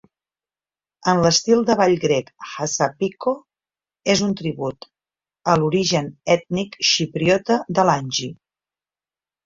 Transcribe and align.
En 1.11 1.19
l"estil 1.25 1.61
de 1.67 1.75
ball 1.81 1.93
grec 2.05 2.31
"hassapiko" 2.53 3.35
és 4.15 4.25
un 4.31 4.33
tribut 4.41 4.91
a 5.53 5.59
l"origen 5.61 6.13
ètnic 6.41 6.83
xipriota 6.95 7.63
de 7.79 7.89
l"Angie. 7.89 8.37